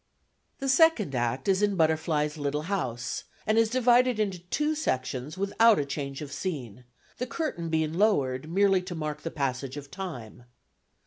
The 0.57 0.67
second 0.67 1.13
act 1.13 1.47
is 1.47 1.61
in 1.61 1.75
Butterfly's 1.75 2.35
little 2.35 2.63
house, 2.63 3.25
and 3.45 3.55
is 3.59 3.69
divided 3.69 4.17
into 4.19 4.39
two 4.39 4.73
sections 4.73 5.37
without 5.37 5.77
a 5.77 5.85
change 5.85 6.23
of 6.23 6.31
scene, 6.31 6.85
the 7.19 7.27
curtain 7.27 7.69
being 7.69 7.93
lowered 7.93 8.49
merely 8.49 8.81
to 8.81 8.95
mark 8.95 9.21
the 9.21 9.29
passage 9.29 9.77
of 9.77 9.91
time. 9.91 10.45